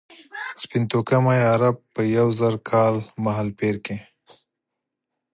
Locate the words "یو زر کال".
2.17-2.95